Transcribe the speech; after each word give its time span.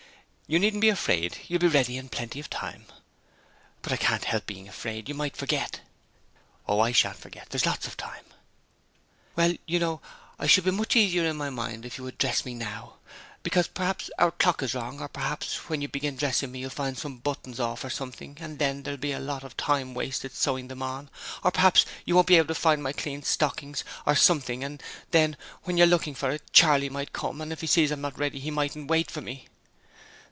You 0.47 0.59
needn't 0.59 0.81
be 0.81 0.89
afraid; 0.89 1.37
you'll 1.47 1.61
be 1.61 1.67
ready 1.67 1.95
in 1.95 2.09
plenty 2.09 2.37
of 2.41 2.49
time.' 2.49 2.87
'But 3.81 3.93
I 3.93 3.95
can't 3.95 4.25
help 4.25 4.45
being 4.47 4.67
afraid; 4.67 5.07
you 5.07 5.15
might 5.15 5.37
forget.' 5.37 5.79
'Oh, 6.67 6.81
I 6.81 6.91
shan't 6.91 7.15
forget. 7.15 7.49
There's 7.49 7.65
lots 7.65 7.87
of 7.87 7.95
time.' 7.95 8.25
'Well, 9.37 9.55
you 9.65 9.79
know, 9.79 10.01
I 10.37 10.47
should 10.47 10.65
be 10.65 10.71
much 10.71 10.97
easier 10.97 11.23
in 11.25 11.37
my 11.37 11.49
mind 11.49 11.85
if 11.85 11.97
you 11.97 12.03
would 12.03 12.17
dress 12.17 12.43
me 12.43 12.53
now, 12.53 12.97
because 13.43 13.69
perhaps 13.69 14.09
our 14.19 14.31
clock's 14.31 14.73
wrong, 14.75 14.99
or 14.99 15.07
p'r'aps 15.07 15.55
when 15.69 15.81
you 15.81 15.87
begin 15.87 16.17
dressing 16.17 16.51
me 16.51 16.59
you'll 16.59 16.69
find 16.69 16.97
some 16.97 17.19
buttons 17.19 17.61
off 17.61 17.85
or 17.85 17.89
something, 17.89 18.35
and 18.41 18.59
then 18.59 18.83
there'll 18.83 18.97
be 18.99 19.13
a 19.13 19.19
lot 19.19 19.45
of 19.45 19.55
time 19.55 19.93
wasted 19.93 20.33
sewing 20.35 20.67
them 20.67 20.83
on; 20.83 21.09
or 21.45 21.51
p'r'aps 21.51 21.85
you 22.03 22.13
won't 22.13 22.27
be 22.27 22.35
able 22.35 22.47
to 22.49 22.55
find 22.55 22.83
my 22.83 22.91
clean 22.91 23.23
stockings 23.23 23.85
or 24.05 24.17
something 24.17 24.65
and 24.65 24.83
then 25.11 25.37
while 25.63 25.77
you're 25.77 25.87
looking 25.87 26.13
for 26.13 26.29
it 26.29 26.41
Charley 26.51 26.89
might 26.89 27.13
come, 27.13 27.39
and 27.39 27.53
if 27.53 27.61
he 27.61 27.67
sees 27.67 27.89
I'm 27.89 28.01
not 28.01 28.19
ready 28.19 28.37
he 28.41 28.51
mightn't 28.51 28.89
wait 28.89 29.09
for 29.09 29.21
me.' 29.21 29.47